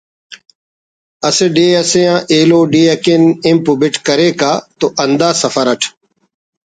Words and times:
اسہ 1.27 1.47
ڈیہہ 1.55 1.79
اسے 1.81 2.01
آن 2.13 2.19
ایلو 2.31 2.61
ڈیہہ 2.71 2.93
اکن 2.99 3.23
امپ 3.47 3.65
و 3.71 3.73
بِٹ 3.79 3.95
کریکہ 4.05 4.51
تو 4.79 4.85
ہندا 4.99 5.29
سفر 5.41 5.67
اٹ 5.71 5.81